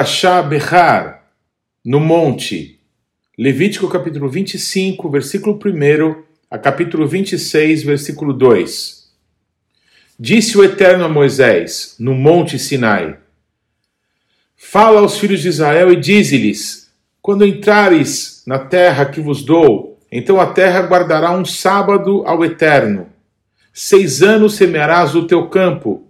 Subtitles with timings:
[0.00, 1.30] Parashá Behar,
[1.84, 2.80] no monte.
[3.36, 9.10] Levítico capítulo 25, versículo 1 a capítulo 26, versículo 2.
[10.18, 13.18] Disse o Eterno a Moisés, no monte Sinai:
[14.56, 16.90] Fala aos filhos de Israel e dize-lhes:
[17.20, 23.06] Quando entrares na terra que vos dou, então a terra guardará um sábado ao Eterno.
[23.70, 26.09] Seis anos semearás o teu campo,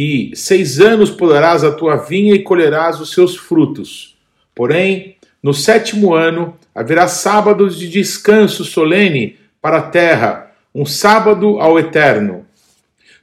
[0.00, 4.16] e seis anos podarás a tua vinha e colherás os seus frutos.
[4.54, 11.80] Porém, no sétimo ano haverá sábados de descanso solene para a terra, um sábado ao
[11.80, 12.46] Eterno.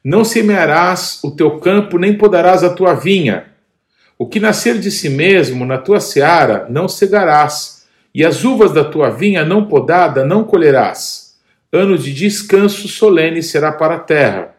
[0.04, 3.46] Não semearás o teu campo, nem podarás a tua vinha.
[4.18, 8.84] O que nascer de si mesmo na tua seara não cegarás, e as uvas da
[8.84, 11.38] tua vinha não podada não colherás.
[11.72, 14.55] Ano de descanso solene será para a terra.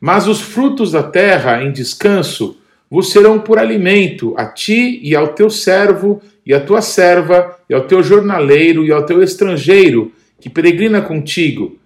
[0.00, 2.56] Mas os frutos da terra em descanso
[2.90, 7.74] vos serão por alimento a ti e ao teu servo e à tua serva e
[7.74, 11.78] ao teu jornaleiro e ao teu estrangeiro que peregrina contigo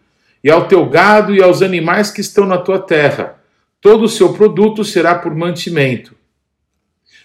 [0.42, 3.36] e ao teu gado e aos animais que estão na tua terra.
[3.80, 6.14] Todo o seu produto será por mantimento.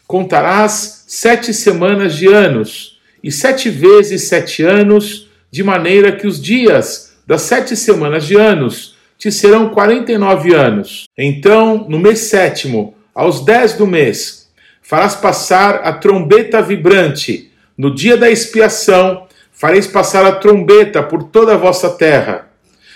[0.07, 7.17] Contarás sete semanas de anos, e sete vezes sete anos, de maneira que os dias
[7.27, 11.03] das sete semanas de anos te serão quarenta e nove anos.
[11.17, 14.49] Então, no mês sétimo, aos dez do mês,
[14.81, 17.51] farás passar a trombeta vibrante.
[17.77, 22.47] No dia da expiação, fareis passar a trombeta por toda a vossa terra.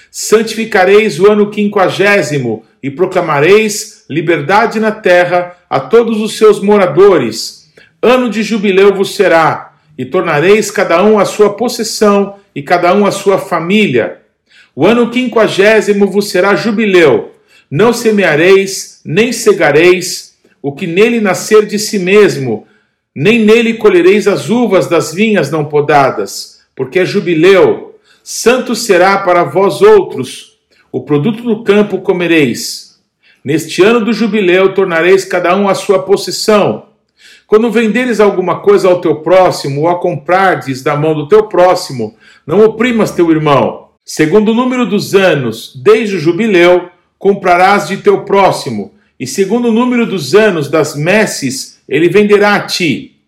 [0.09, 7.69] Santificareis o ano quinquagésimo e proclamareis liberdade na terra a todos os seus moradores.
[8.01, 13.05] Ano de jubileu vos será, e tornareis cada um a sua possessão e cada um
[13.05, 14.22] a sua família
[14.75, 17.31] o ano quinquagésimo vos será jubileu.
[17.69, 22.65] Não semeareis, nem cegareis o que nele nascer de si mesmo,
[23.15, 27.99] nem nele colhereis as uvas das vinhas não podadas, porque é jubileu.
[28.23, 30.57] Santo será para vós outros.
[30.91, 32.99] O produto do campo comereis.
[33.43, 36.87] Neste ano do jubileu tornareis cada um a sua possessão.
[37.45, 42.15] Quando venderes alguma coisa ao teu próximo, ou a comprardes da mão do teu próximo,
[42.47, 48.25] não oprimas teu irmão Segundo o número dos anos desde o jubileu, comprarás de teu
[48.25, 53.21] próximo, e segundo o número dos anos das messes, ele venderá a ti.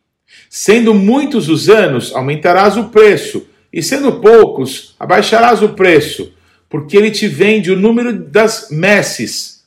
[0.50, 6.34] Sendo muitos os anos, aumentarás o preço, e sendo poucos, abaixarás o preço,
[6.70, 9.64] porque ele te vende o número das messes.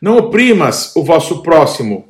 [0.00, 2.06] Não oprimas o vosso próximo.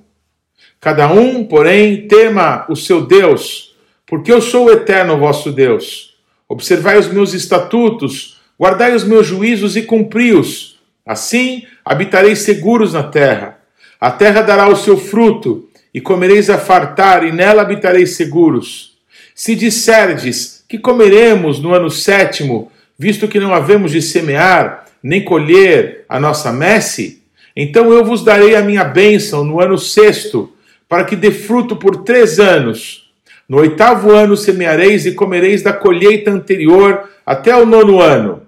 [0.81, 3.75] Cada um, porém, tema o seu Deus,
[4.06, 6.15] porque eu sou o eterno vosso Deus.
[6.47, 10.79] Observai os meus estatutos, Guardai os meus juízos e cumpri-os.
[11.05, 13.59] Assim habitareis seguros na terra.
[14.01, 18.97] A terra dará o seu fruto, e comereis a fartar, e nela habitareis seguros.
[19.35, 26.05] Se disserdes que comeremos no ano sétimo, visto que não havemos de semear, nem colher
[26.09, 27.23] a nossa messe,
[27.57, 30.53] então eu vos darei a minha bênção no ano sexto,
[30.89, 33.04] para que dê fruto por três anos.
[33.49, 38.43] No oitavo ano semeareis e comereis da colheita anterior até o nono ano.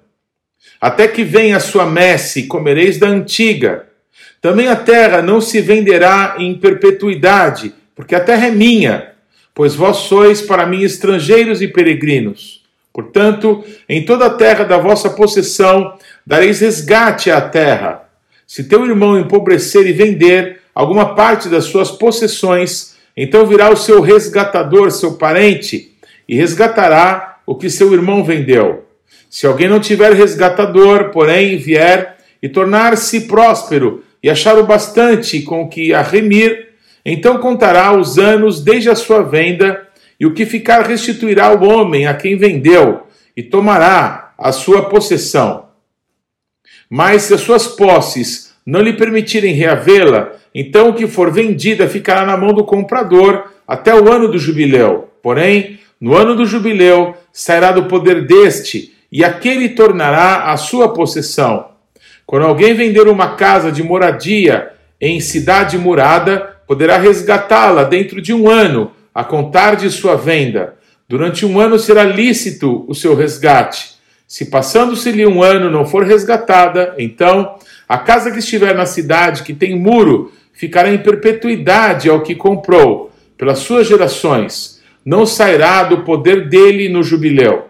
[0.80, 3.86] Até que venha a sua messe, comereis da antiga.
[4.40, 9.12] Também a terra não se venderá em perpetuidade, porque a terra é minha,
[9.54, 12.62] pois vós sois para mim estrangeiros e peregrinos.
[12.92, 18.08] Portanto, em toda a terra da vossa possessão dareis resgate à terra.
[18.46, 24.00] Se teu irmão empobrecer e vender alguma parte das suas possessões, então virá o seu
[24.00, 25.92] resgatador, seu parente,
[26.28, 28.84] e resgatará o que seu irmão vendeu.
[29.30, 35.68] Se alguém não tiver resgatador, porém vier e tornar-se próspero e achar o bastante com
[35.68, 36.68] que a remir,
[37.04, 39.86] então contará os anos desde a sua venda,
[40.18, 43.06] e o que ficar restituirá ao homem a quem vendeu,
[43.36, 45.68] e tomará a sua possessão.
[46.88, 52.26] Mas se as suas posses não lhe permitirem reavê-la, então o que for vendida ficará
[52.26, 55.08] na mão do comprador até o ano do jubileu.
[55.22, 61.68] Porém, no ano do jubileu sairá do poder deste e aquele tornará a sua possessão.
[62.26, 68.48] Quando alguém vender uma casa de moradia em cidade murada, poderá resgatá-la dentro de um
[68.50, 70.74] ano, a contar de sua venda.
[71.08, 73.95] Durante um ano será lícito o seu resgate.
[74.26, 77.56] Se passando-se-lhe um ano não for resgatada, então
[77.88, 83.12] a casa que estiver na cidade que tem muro ficará em perpetuidade ao que comprou,
[83.36, 84.82] pelas suas gerações.
[85.04, 87.66] Não sairá do poder dele no jubileu.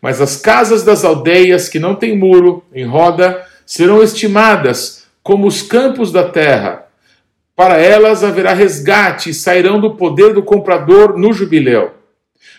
[0.00, 5.60] Mas as casas das aldeias que não têm muro em roda serão estimadas como os
[5.60, 6.86] campos da terra.
[7.54, 11.92] Para elas haverá resgate e sairão do poder do comprador no jubileu.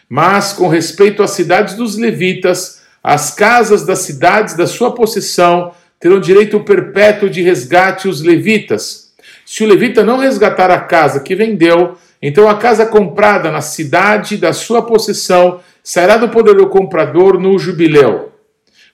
[0.07, 6.21] Mas, com respeito às cidades dos levitas, as casas das cidades da sua possessão terão
[6.21, 9.13] direito perpétuo de resgate os levitas.
[9.45, 14.38] Se o levita não resgatar a casa que vendeu, então a casa comprada na cidade
[14.38, 18.31] da sua possessão sairá do poder do comprador no jubileu.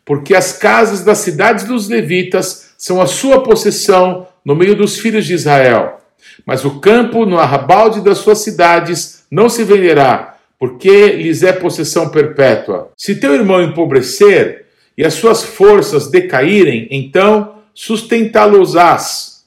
[0.03, 5.25] Porque as casas das cidades dos levitas são a sua possessão no meio dos filhos
[5.25, 5.99] de Israel.
[6.45, 12.09] Mas o campo no arrabalde das suas cidades não se venderá, porque lhes é possessão
[12.09, 12.91] perpétua.
[12.97, 14.65] Se teu irmão empobrecer
[14.97, 19.45] e as suas forças decaírem, então sustentá-los-ás.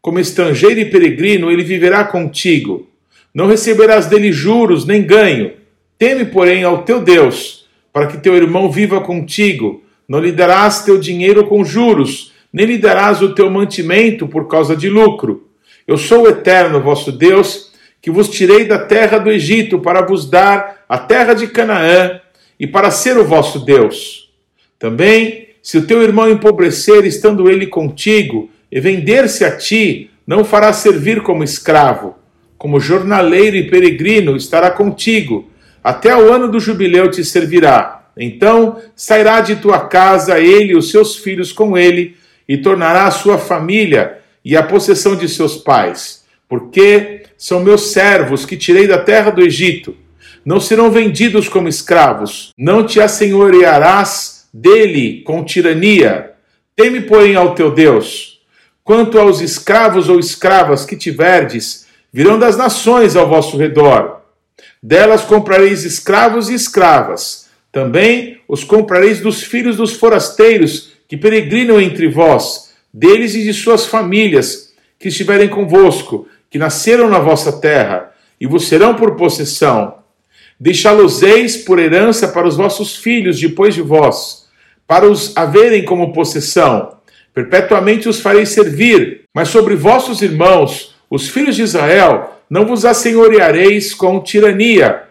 [0.00, 2.88] Como estrangeiro e peregrino, ele viverá contigo.
[3.34, 5.52] Não receberás dele juros nem ganho.
[5.98, 9.84] Teme, porém, ao teu Deus, para que teu irmão viva contigo.
[10.08, 14.74] Não lhe darás teu dinheiro com juros, nem lhe darás o teu mantimento por causa
[14.74, 15.48] de lucro.
[15.86, 20.28] Eu sou o eterno vosso Deus que vos tirei da terra do Egito para vos
[20.28, 22.20] dar a terra de Canaã
[22.58, 24.30] e para ser o vosso Deus.
[24.78, 30.72] Também, se o teu irmão empobrecer estando ele contigo e vender-se a ti, não fará
[30.72, 32.16] servir como escravo,
[32.58, 35.50] como jornaleiro e peregrino estará contigo,
[35.82, 38.08] até o ano do jubileu te servirá.
[38.16, 42.16] Então sairá de tua casa ele e os seus filhos com ele,
[42.48, 48.44] e tornará a sua família e a possessão de seus pais, porque são meus servos
[48.44, 49.96] que tirei da terra do Egito.
[50.44, 52.52] Não serão vendidos como escravos.
[52.56, 56.32] Não te assenhorearás dele com tirania.
[56.74, 58.40] Teme, porém, ao teu Deus.
[58.84, 64.22] Quanto aos escravos ou escravas que tiverdes, virão das nações ao vosso redor.
[64.82, 67.48] Delas comprareis escravos e escravas.
[67.72, 73.86] Também os comprareis dos filhos dos forasteiros que peregrinam entre vós, deles e de suas
[73.86, 79.96] famílias que estiverem convosco, que nasceram na vossa terra, e vos serão por possessão.
[80.58, 84.46] Deixá-los-eis por herança para os vossos filhos depois de vós,
[84.86, 86.96] para os haverem como possessão.
[87.34, 93.92] Perpetuamente os farei servir, mas sobre vossos irmãos, os filhos de Israel, não vos assenhoreareis
[93.92, 95.02] com tirania,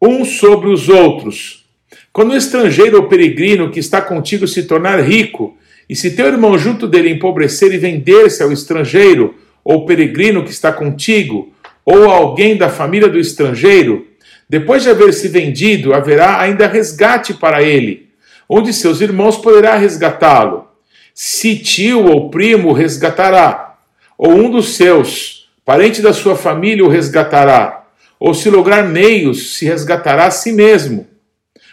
[0.00, 1.64] uns sobre os outros.
[2.12, 5.56] Quando o estrangeiro ou peregrino que está contigo se tornar rico,
[5.88, 10.70] e se teu irmão junto dele empobrecer e vender-se ao estrangeiro, ou peregrino que está
[10.70, 11.52] contigo,
[11.84, 14.06] ou alguém da família do estrangeiro,
[14.48, 18.10] depois de haver se vendido, haverá ainda resgate para ele,
[18.48, 20.68] onde seus irmãos poderá resgatá-lo.
[21.14, 23.76] Se tio ou primo resgatará,
[24.18, 27.86] ou um dos seus, parente da sua família o resgatará,
[28.20, 31.06] ou se lograr meios, se resgatará a si mesmo.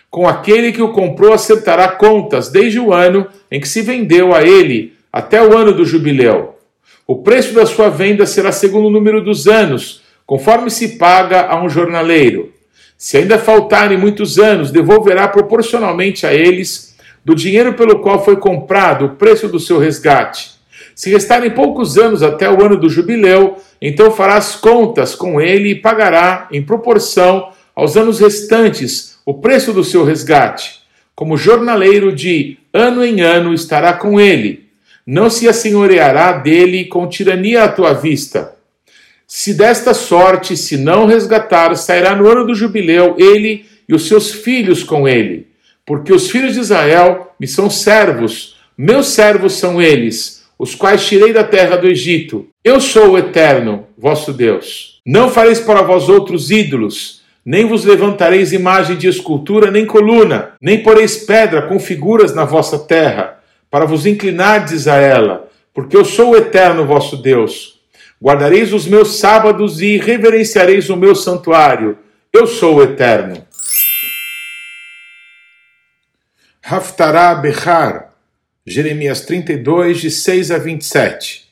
[0.10, 4.44] Com aquele que o comprou acertará contas desde o ano em que se vendeu a
[4.44, 6.56] ele até o ano do jubileu
[7.12, 11.62] o preço da sua venda será segundo o número dos anos, conforme se paga a
[11.62, 12.54] um jornaleiro.
[12.98, 19.04] Se ainda faltarem muitos anos, devolverá proporcionalmente a eles do dinheiro pelo qual foi comprado
[19.04, 20.52] o preço do seu resgate.
[20.96, 25.72] Se restarem poucos anos até o ano do jubileu, então fará as contas com ele
[25.72, 30.80] e pagará, em proporção aos anos restantes, o preço do seu resgate.
[31.14, 34.71] Como jornaleiro de ano em ano estará com ele
[35.06, 38.56] não se assenhoreará dele com tirania à tua vista.
[39.28, 44.32] Se desta sorte se não resgatar, sairá no ano do jubileu ele e os seus
[44.32, 45.48] filhos com ele.
[45.86, 51.34] Porque os filhos de Israel me são servos, meus servos são eles, os quais tirei
[51.34, 52.48] da terra do Egito.
[52.64, 55.00] Eu sou o eterno, vosso Deus.
[55.06, 60.84] Não fareis para vós outros ídolos, nem vos levantareis imagem de escultura, nem coluna, nem
[60.84, 63.41] poreis pedra com figuras na vossa terra
[63.72, 67.80] para vos inclinardes a ela, porque eu sou o eterno vosso Deus.
[68.22, 71.98] Guardareis os meus sábados e reverenciareis o meu santuário.
[72.32, 73.44] Eu sou o eterno.
[76.62, 78.14] Haftará Bechar,
[78.68, 81.50] Jeremias 32, de 6 a 27.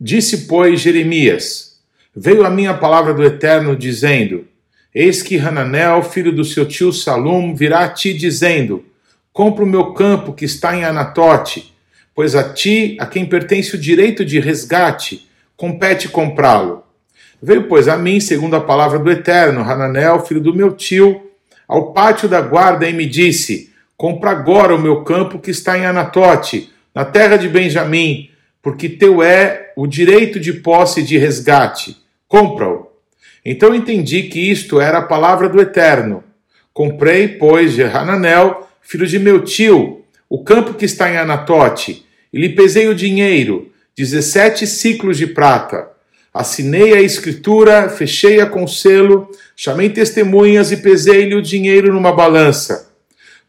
[0.00, 1.80] Disse, pois, Jeremias:
[2.14, 4.46] Veio a minha palavra do Eterno, dizendo:
[4.92, 8.84] Eis que Hananel, filho do seu tio Salum, virá a ti, dizendo:
[9.38, 11.72] Compra o meu campo que está em Anatote,
[12.12, 16.82] pois a ti, a quem pertence o direito de resgate, compete comprá-lo.
[17.40, 21.30] Veio, pois, a mim, segundo a palavra do Eterno, Hananel, filho do meu tio,
[21.68, 25.86] ao pátio da guarda e me disse: Compra agora o meu campo que está em
[25.86, 28.30] Anatote, na terra de Benjamim,
[28.60, 31.96] porque teu é o direito de posse de resgate.
[32.26, 32.88] Compra-o.
[33.44, 36.24] Então entendi que isto era a palavra do Eterno.
[36.74, 42.38] Comprei, pois, de Hananel filho de meu tio, o campo que está em Anatote, e
[42.38, 45.88] lhe pesei o dinheiro, dezessete ciclos de prata.
[46.32, 52.92] Assinei a escritura, fechei-a com selo, chamei testemunhas e pesei-lhe o dinheiro numa balança.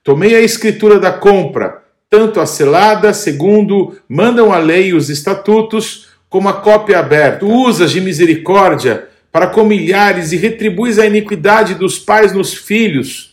[0.04, 6.08] Tomei a escritura da compra, tanto a selada, segundo mandam a lei e os estatutos,
[6.30, 7.40] como a cópia aberta.
[7.40, 13.29] Tu usas de misericórdia para com milhares e retribuis a iniquidade dos pais nos filhos.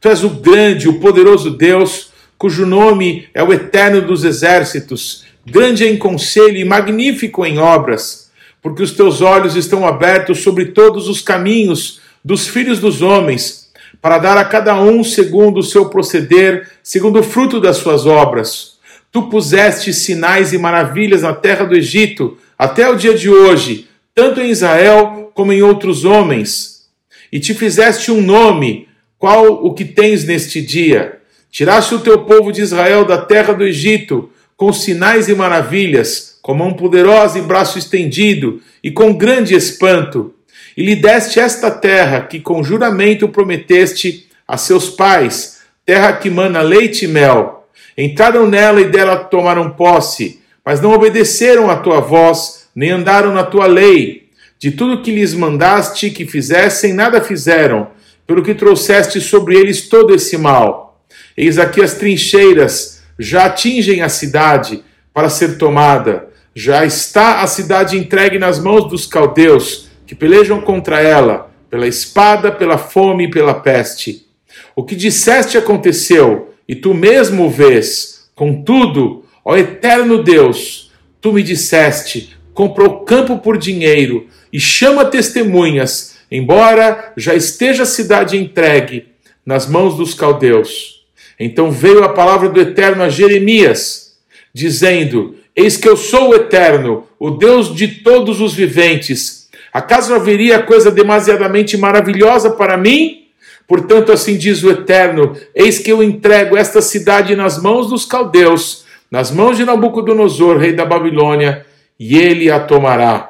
[0.00, 5.84] Tu és o grande, o poderoso Deus, cujo nome é o eterno dos exércitos, grande
[5.84, 8.30] em conselho e magnífico em obras,
[8.62, 13.68] porque os teus olhos estão abertos sobre todos os caminhos dos filhos dos homens,
[14.00, 18.78] para dar a cada um segundo o seu proceder, segundo o fruto das suas obras.
[19.12, 24.40] Tu puseste sinais e maravilhas na terra do Egito, até o dia de hoje, tanto
[24.40, 26.86] em Israel como em outros homens.
[27.30, 28.88] E te fizeste um nome,
[29.20, 31.20] qual o que tens neste dia?
[31.52, 36.54] Tiraste o teu povo de Israel da terra do Egito, com sinais e maravilhas, com
[36.54, 40.34] mão poderosa e braço estendido, e com grande espanto
[40.76, 46.62] e lhe deste esta terra que com juramento prometeste a seus pais, terra que mana
[46.62, 47.68] leite e mel.
[47.96, 53.44] Entraram nela e dela tomaram posse, mas não obedeceram à tua voz, nem andaram na
[53.44, 54.28] tua lei.
[54.58, 57.88] De tudo que lhes mandaste que fizessem, nada fizeram,
[58.30, 61.02] pelo que trouxeste sobre eles todo esse mal.
[61.36, 66.28] Eis aqui as trincheiras já atingem a cidade para ser tomada.
[66.54, 72.52] Já está a cidade entregue nas mãos dos caldeus que pelejam contra ela, pela espada,
[72.52, 74.28] pela fome e pela peste.
[74.76, 78.30] O que disseste aconteceu, e tu mesmo o vês.
[78.36, 86.19] Contudo, ó eterno Deus, tu me disseste: compra o campo por dinheiro e chama testemunhas,
[86.30, 89.08] embora já esteja a cidade entregue
[89.44, 91.04] nas mãos dos caldeus.
[91.38, 94.16] Então veio a palavra do Eterno a Jeremias,
[94.52, 99.40] dizendo: Eis que eu sou o Eterno, o Deus de todos os viventes
[99.72, 103.26] Acaso haveria coisa demasiadamente maravilhosa para mim?
[103.68, 108.84] Portanto, assim diz o Eterno: Eis que eu entrego esta cidade nas mãos dos caldeus,
[109.10, 111.64] nas mãos de Nabucodonosor, rei da Babilônia,
[111.98, 113.29] e ele a tomará.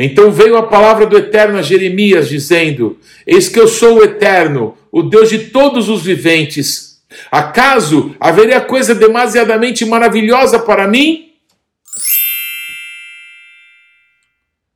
[0.00, 4.78] Então veio a palavra do Eterno a Jeremias, dizendo: Eis que eu sou o Eterno,
[4.92, 7.02] o Deus de todos os viventes.
[7.32, 11.32] Acaso haveria coisa demasiadamente maravilhosa para mim?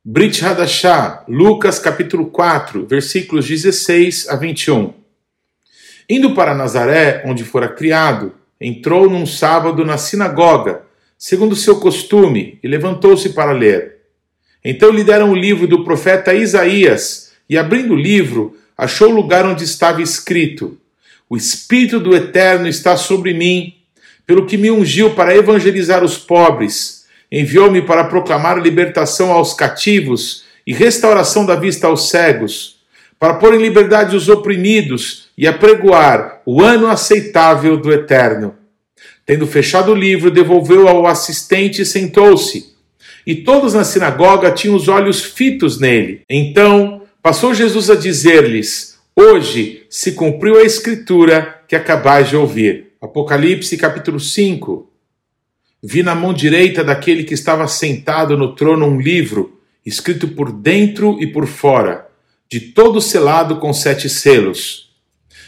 [0.03, 4.93] Brit Hadashah, Lucas capítulo 4, versículos 16 a 21.
[6.09, 10.81] Indo para Nazaré, onde fora criado, entrou num sábado na sinagoga,
[11.17, 13.92] segundo seu costume, e levantou-se para ler.
[14.63, 19.45] Então lhe deram o livro do profeta Isaías, e abrindo o livro, achou o lugar
[19.45, 20.77] onde estava escrito:
[21.29, 23.75] O Espírito do Eterno está sobre mim,
[24.25, 27.03] pelo que me ungiu para evangelizar os pobres
[27.35, 32.75] Enviou-me para proclamar libertação aos cativos e restauração da vista aos cegos,
[33.19, 38.53] para pôr em liberdade os oprimidos e apregoar o ano aceitável do Eterno.
[39.25, 42.72] Tendo fechado o livro, devolveu ao assistente e sentou-se.
[43.25, 46.21] E todos na sinagoga tinham os olhos fitos nele.
[46.29, 52.93] Então passou Jesus a dizer-lhes: Hoje se cumpriu a escritura que acabais de ouvir.
[53.01, 54.89] Apocalipse capítulo 5.
[55.81, 61.17] Vi na mão direita daquele que estava sentado no trono um livro, escrito por dentro
[61.19, 62.07] e por fora,
[62.49, 64.91] de todo selado com sete selos.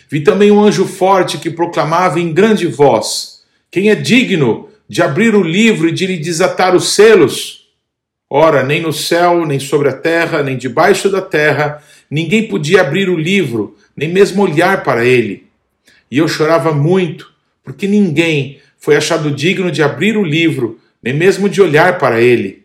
[0.09, 5.35] Vi também um anjo forte que proclamava em grande voz: Quem é digno de abrir
[5.35, 7.64] o livro e de lhe desatar os selos?
[8.37, 13.07] Ora, nem no céu, nem sobre a terra, nem debaixo da terra, ninguém podia abrir
[13.07, 15.45] o livro, nem mesmo olhar para ele.
[16.11, 17.31] E eu chorava muito,
[17.63, 22.63] porque ninguém foi achado digno de abrir o livro, nem mesmo de olhar para ele.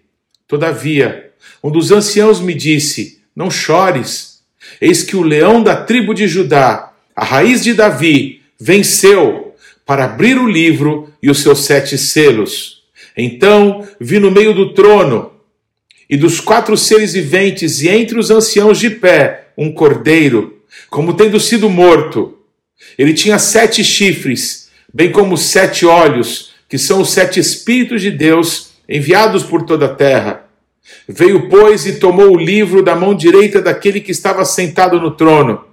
[0.48, 1.30] Todavia,
[1.62, 4.42] um dos anciãos me disse: Não chores,
[4.80, 9.54] eis que o leão da tribo de Judá, a raiz de Davi, venceu
[9.86, 12.82] para abrir o livro e os seus sete selos.
[13.16, 15.38] Então vi no meio do trono
[16.10, 20.58] e dos quatro seres viventes e entre os anciãos de pé um cordeiro,
[20.90, 22.36] como tendo sido morto.
[22.98, 28.70] Ele tinha sete chifres bem como sete olhos, que são os sete Espíritos de Deus
[28.88, 30.46] enviados por toda a terra.
[31.06, 35.64] Veio, pois, e tomou o livro da mão direita daquele que estava sentado no trono.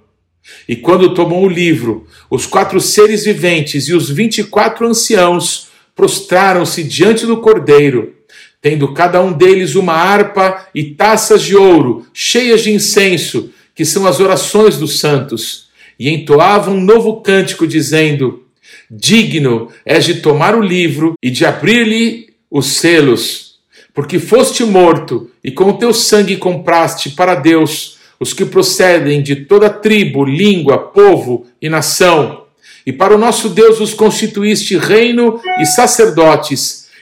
[0.68, 5.68] E quando tomou o livro, os quatro seres viventes e os vinte e quatro anciãos
[5.96, 8.14] prostraram-se diante do cordeiro,
[8.60, 14.06] tendo cada um deles uma harpa e taças de ouro cheias de incenso, que são
[14.06, 18.44] as orações dos santos, e entoavam um novo cântico, dizendo:
[18.90, 23.58] Digno és de tomar o livro e de abrir-lhe os selos,
[23.94, 29.36] porque foste morto e com o teu sangue compraste para Deus os que procedem de
[29.36, 32.44] toda tribo, língua, povo e nação.
[32.84, 36.87] E para o nosso Deus os constituíste reino e sacerdotes,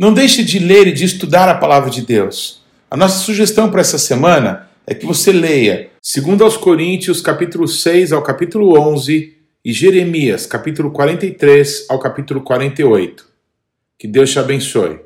[0.00, 2.62] Não deixe de ler e de estudar a palavra de Deus.
[2.90, 8.10] A nossa sugestão para essa semana é que você leia 2 aos Coríntios, capítulo 6
[8.10, 13.26] ao capítulo 11, e Jeremias, capítulo 43 ao capítulo 48.
[13.98, 15.00] Que Deus te abençoe.